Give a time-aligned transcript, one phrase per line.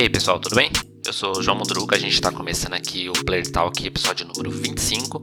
[0.00, 0.70] aí pessoal, tudo bem?
[1.04, 4.50] Eu sou o João Mundruca, a gente está começando aqui o Player Talk, episódio número
[4.50, 5.20] 25,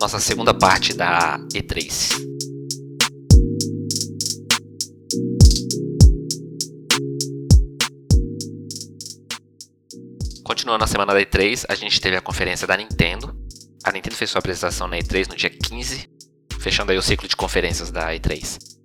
[0.00, 2.14] nossa segunda parte da E3.
[10.42, 13.36] Continuando a semana da E3, a gente teve a conferência da Nintendo.
[13.84, 16.08] A Nintendo fez sua apresentação na E3 no dia 15,
[16.58, 18.75] fechando aí o ciclo de conferências da E3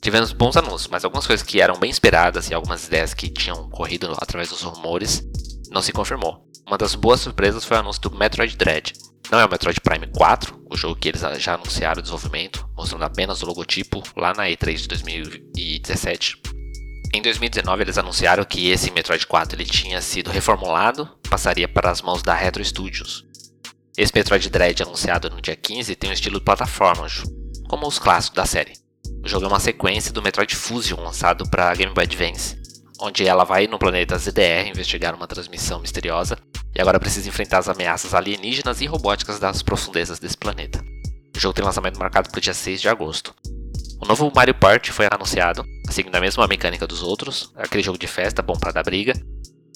[0.00, 3.68] tivemos bons anúncios, mas algumas coisas que eram bem esperadas e algumas ideias que tinham
[3.68, 5.22] corrido através dos rumores
[5.70, 6.46] não se confirmou.
[6.66, 8.92] Uma das boas surpresas foi o anúncio do Metroid Dread.
[9.30, 13.04] Não é o Metroid Prime 4, o jogo que eles já anunciaram o desenvolvimento, mostrando
[13.04, 16.40] apenas o logotipo lá na E3 de 2017.
[17.12, 22.00] Em 2019 eles anunciaram que esse Metroid 4 ele tinha sido reformulado, passaria para as
[22.00, 23.24] mãos da Retro Studios.
[23.96, 27.06] Esse Metroid Dread anunciado no dia 15 tem um estilo de plataforma,
[27.68, 28.72] como os clássicos da série.
[29.22, 32.56] Jogo é uma sequência do Metroid Fusion lançado para Game Boy Advance,
[32.98, 36.38] onde ela vai no planeta ZDR investigar uma transmissão misteriosa
[36.74, 40.82] e agora precisa enfrentar as ameaças alienígenas e robóticas das profundezas desse planeta.
[41.36, 43.34] O jogo tem lançamento marcado para o dia 6 de agosto.
[44.00, 48.06] O novo Mario Party foi anunciado, seguindo a mesma mecânica dos outros, aquele jogo de
[48.06, 49.12] festa bom para dar briga.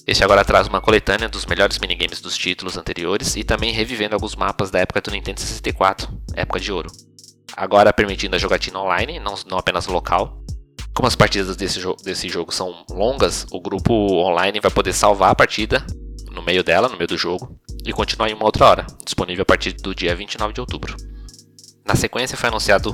[0.06, 4.34] Este agora traz uma coletânea dos melhores minigames dos títulos anteriores e também revivendo alguns
[4.34, 6.90] mapas da época do Nintendo 64, época de ouro
[7.56, 10.42] agora permitindo a jogatina online, não, não apenas local.
[10.94, 15.30] Como as partidas desse, jo desse jogo são longas, o grupo online vai poder salvar
[15.30, 15.84] a partida
[16.30, 19.46] no meio dela, no meio do jogo, e continuar em uma outra hora, disponível a
[19.46, 20.96] partir do dia 29 de outubro.
[21.86, 22.92] Na sequência foi anunciado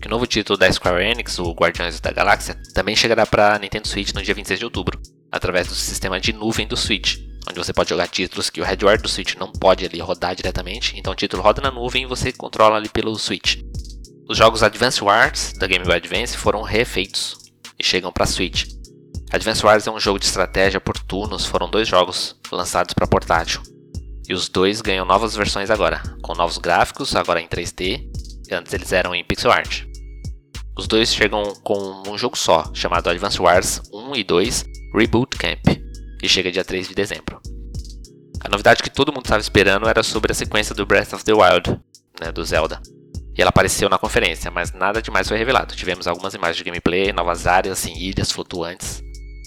[0.00, 3.86] que o novo título da Square Enix, o Guardiões da Galáxia, também chegará para Nintendo
[3.86, 5.00] Switch no dia 26 de outubro,
[5.30, 9.00] através do sistema de nuvem do Switch, onde você pode jogar títulos que o hardware
[9.00, 12.32] do Switch não pode ali rodar diretamente, então o título roda na nuvem e você
[12.32, 13.58] controla ali pelo Switch.
[14.30, 17.36] Os jogos Advance Wars da Game Boy Advance foram refeitos
[17.76, 18.64] e chegam para Switch.
[19.28, 23.60] Advance Wars é um jogo de estratégia por turnos, foram dois jogos lançados para portátil.
[24.28, 28.08] E os dois ganham novas versões agora, com novos gráficos, agora em 3D,
[28.48, 29.82] e antes eles eram em pixel art.
[30.78, 35.66] Os dois chegam com um jogo só, chamado Advance Wars 1 e 2 Reboot Camp,
[36.22, 37.42] e chega dia 3 de dezembro.
[38.44, 41.32] A novidade que todo mundo estava esperando era sobre a sequência do Breath of the
[41.32, 41.80] Wild,
[42.20, 42.80] né, do Zelda.
[43.36, 45.74] E ela apareceu na conferência, mas nada demais foi revelado.
[45.74, 49.02] Tivemos algumas imagens de gameplay, novas áreas, assim, ilhas flutuantes,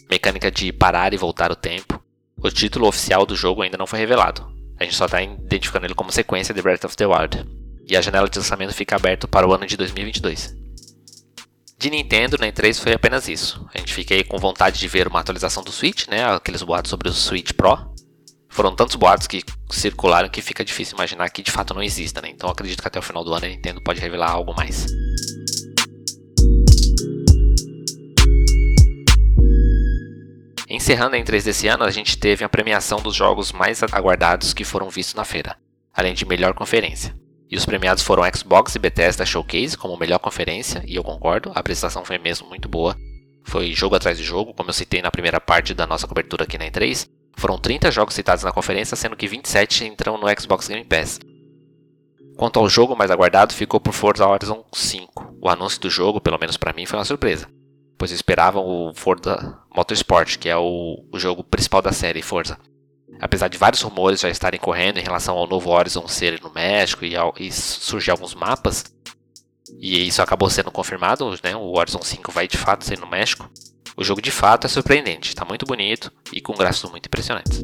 [0.09, 2.01] mecânica de parar e voltar o tempo.
[2.37, 4.51] O título oficial do jogo ainda não foi revelado.
[4.79, 7.45] A gente só está identificando ele como sequência de Breath of the Wild.
[7.87, 10.55] E a janela de lançamento fica aberta para o ano de 2022.
[11.77, 13.65] De Nintendo, na E3 foi apenas isso.
[13.73, 16.23] A gente aí com vontade de ver uma atualização do Switch, né?
[16.25, 17.92] Aqueles boatos sobre o Switch Pro
[18.53, 22.29] foram tantos boatos que circularam que fica difícil imaginar que de fato não exista, né?
[22.29, 24.85] Então acredito que até o final do ano a Nintendo pode revelar algo mais.
[30.69, 34.63] Encerrando a E3 desse ano, a gente teve a premiação dos jogos mais aguardados que
[34.63, 35.57] foram vistos na feira,
[35.93, 37.15] além de melhor conferência.
[37.49, 41.59] E os premiados foram Xbox e Bethesda Showcase como melhor conferência, e eu concordo, a
[41.59, 42.95] apresentação foi mesmo muito boa.
[43.45, 46.57] Foi jogo atrás de jogo, como eu citei na primeira parte da nossa cobertura aqui
[46.57, 47.07] na E3,
[47.43, 51.19] foram 30 jogos citados na conferência, sendo que 27 entram no Xbox Game Pass.
[52.37, 55.39] Quanto ao jogo mais aguardado, ficou por Forza Horizon 5.
[55.41, 57.49] O anúncio do jogo, pelo menos para mim, foi uma surpresa,
[57.97, 62.57] pois eu esperava o Forza Motorsport, que é o, o jogo principal da série Forza.
[63.19, 67.03] Apesar de vários rumores já estarem correndo em relação ao novo Horizon ser no México
[67.03, 68.85] e, ao, e surgir alguns mapas,
[69.81, 71.57] e isso acabou sendo confirmado, né?
[71.57, 73.51] o Horizon 5 vai de fato ser no México.
[73.95, 77.63] O jogo de fato é surpreendente, está muito bonito e com gráficos muito impressionantes.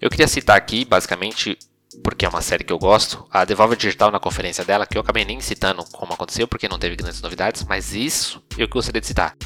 [0.00, 1.58] Eu queria citar aqui, basicamente,
[2.02, 5.02] porque é uma série que eu gosto, a Devolver Digital na conferência dela, que eu
[5.02, 9.06] acabei nem citando como aconteceu, porque não teve grandes novidades, mas isso eu gostaria de
[9.06, 9.36] citar.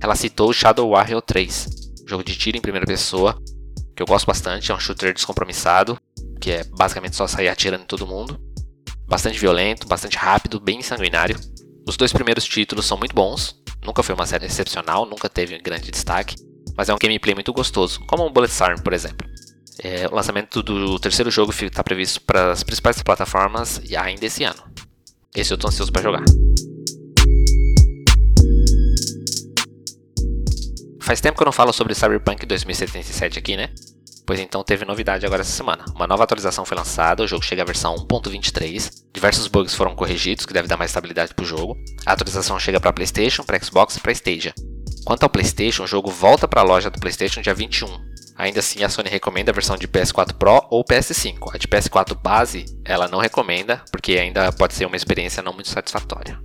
[0.00, 1.68] Ela citou Shadow Warrior 3,
[2.06, 3.38] jogo de tiro em primeira pessoa,
[3.94, 5.98] que eu gosto bastante, é um shooter descompromissado,
[6.40, 8.40] que é basicamente só sair atirando em todo mundo.
[9.06, 11.38] Bastante violento, bastante rápido, bem sanguinário.
[11.86, 13.54] Os dois primeiros títulos são muito bons,
[13.84, 16.34] nunca foi uma série excepcional, nunca teve grande destaque,
[16.76, 19.28] mas é um gameplay muito gostoso, como o Bulletstorm, por exemplo.
[19.78, 24.62] É, o lançamento do terceiro jogo está previsto para as principais plataformas ainda esse ano.
[25.34, 26.24] Esse eu estou ansioso para jogar.
[31.00, 33.68] Faz tempo que eu não falo sobre Cyberpunk 2077 aqui, né?
[34.26, 35.84] Pois então teve novidade agora essa semana.
[35.94, 39.04] Uma nova atualização foi lançada, o jogo chega à versão 1.23.
[39.12, 41.76] Diversos bugs foram corrigidos, que deve dar mais estabilidade para o jogo.
[42.06, 44.54] A atualização chega para PlayStation, para Xbox e para Stadia.
[45.04, 47.86] Quanto ao PlayStation, o jogo volta para a loja do PlayStation dia 21.
[48.36, 51.54] Ainda assim, a Sony recomenda a versão de PS4 Pro ou PS5.
[51.54, 55.68] A de PS4 base, ela não recomenda, porque ainda pode ser uma experiência não muito
[55.68, 56.40] satisfatória.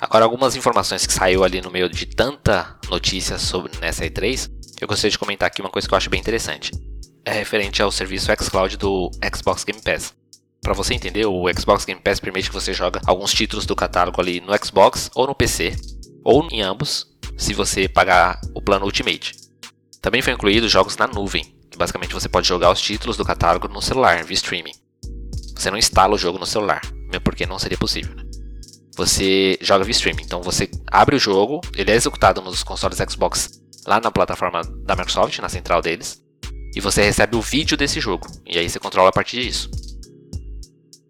[0.00, 4.50] Agora, algumas informações que saiu ali no meio de tanta notícia sobre nessa E3,
[4.80, 6.72] eu gostaria de comentar aqui uma coisa que eu acho bem interessante.
[7.22, 10.14] É referente ao serviço xCloud do Xbox Game Pass.
[10.62, 14.18] Para você entender, o Xbox Game Pass permite que você jogue alguns títulos do catálogo
[14.18, 15.76] ali no Xbox ou no PC,
[16.24, 17.06] ou em ambos,
[17.36, 19.34] se você pagar o plano Ultimate.
[20.00, 23.68] Também foi incluído jogos na nuvem, que basicamente você pode jogar os títulos do catálogo
[23.68, 24.72] no celular, via streaming.
[25.54, 26.80] Você não instala o jogo no celular,
[27.22, 28.14] porque não seria possível.
[28.16, 28.29] Né?
[29.00, 33.58] Você joga via streaming, então você abre o jogo, ele é executado nos consoles Xbox
[33.86, 36.22] lá na plataforma da Microsoft, na central deles,
[36.76, 39.70] e você recebe o vídeo desse jogo, e aí você controla a partir disso.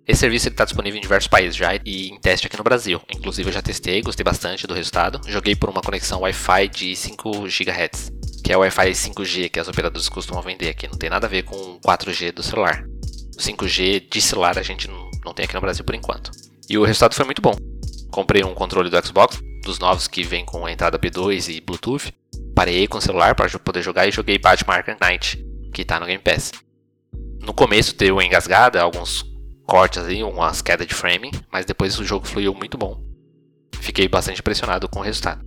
[0.06, 3.00] Esse serviço está disponível em diversos países já e em teste aqui no Brasil.
[3.12, 5.20] Inclusive eu já testei, gostei bastante do resultado.
[5.26, 8.12] Joguei por uma conexão Wi-Fi de 5 GHz,
[8.44, 10.86] que é o Wi-Fi 5G que as operadoras costumam vender aqui.
[10.86, 12.84] Não tem nada a ver com 4G do celular.
[13.36, 14.88] 5G de celular a gente
[15.24, 16.30] não tem aqui no Brasil por enquanto.
[16.68, 17.69] E o resultado foi muito bom.
[18.10, 22.12] Comprei um controle do Xbox, dos novos que vem com entrada P2 e Bluetooth.
[22.54, 26.06] Parei com o celular para poder jogar e joguei Batman Arkham Knight, que está no
[26.06, 26.52] Game Pass.
[27.40, 29.24] No começo deu uma engasgada, alguns
[29.66, 33.00] cortes aí, umas quedas de frame, mas depois o jogo fluiu muito bom.
[33.80, 35.44] Fiquei bastante impressionado com o resultado.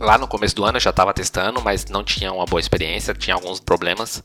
[0.00, 3.14] Lá no começo do ano eu já estava testando, mas não tinha uma boa experiência,
[3.14, 4.22] tinha alguns problemas.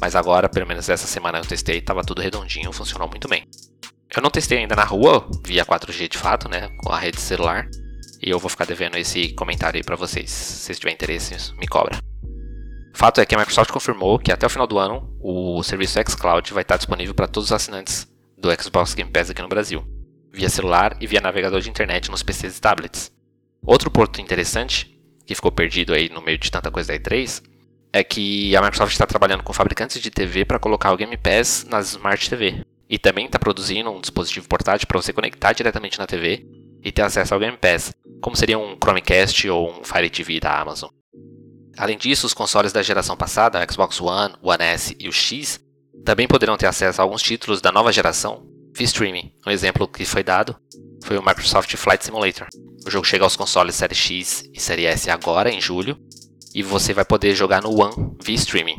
[0.00, 3.46] Mas agora, pelo menos essa semana eu testei, estava tudo redondinho, funcionou muito bem.
[4.14, 7.68] Eu não testei ainda na rua, via 4G de fato, né, com a rede celular.
[8.20, 10.30] E eu vou ficar devendo esse comentário aí para vocês.
[10.30, 11.98] Se vocês tiverem interesse, me cobra.
[12.92, 16.52] Fato é que a Microsoft confirmou que até o final do ano o serviço xCloud
[16.52, 19.86] vai estar disponível para todos os assinantes do Xbox Game Pass aqui no Brasil,
[20.32, 23.12] via celular e via navegador de internet nos PCs e tablets.
[23.64, 27.42] Outro ponto interessante, que ficou perdido aí no meio de tanta coisa da E3,
[27.92, 31.64] é que a Microsoft está trabalhando com fabricantes de TV para colocar o Game Pass
[31.68, 32.64] nas Smart TV.
[32.90, 36.44] E também está produzindo um dispositivo portátil para você conectar diretamente na TV
[36.82, 40.60] e ter acesso ao Game Pass, como seria um Chromecast ou um Fire TV da
[40.60, 40.90] Amazon.
[41.78, 45.60] Além disso, os consoles da geração passada, Xbox One, One S e o X,
[46.04, 49.32] também poderão ter acesso a alguns títulos da nova geração via streaming.
[49.46, 50.56] Um exemplo que foi dado
[51.04, 52.48] foi o Microsoft Flight Simulator.
[52.84, 55.98] O jogo chega aos consoles Série X e Série S agora, em julho,
[56.54, 58.76] e você vai poder jogar no One via streaming,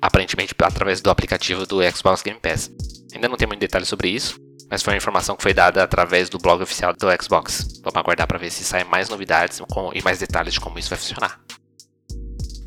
[0.00, 2.70] aparentemente através do aplicativo do Xbox Game Pass.
[3.14, 4.38] Ainda não tem muito detalhe sobre isso,
[4.70, 7.80] mas foi uma informação que foi dada através do blog oficial do Xbox.
[7.82, 9.60] Vamos aguardar para ver se saem mais novidades
[9.94, 11.40] e mais detalhes de como isso vai funcionar.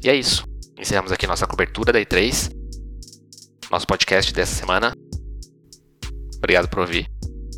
[0.04, 0.44] E é isso.
[0.78, 2.52] Encerramos aqui nossa cobertura da E3,
[3.70, 4.94] nosso podcast dessa semana.
[6.38, 7.08] Obrigado por ouvir.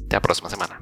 [0.06, 0.78] Até a próxima semana.